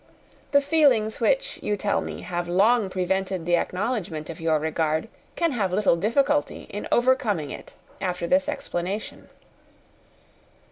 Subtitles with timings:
[0.51, 5.51] The feelings which you tell me have long prevented the acknowledgment of your regard can
[5.51, 9.29] have little difficulty in overcoming it after this explanation."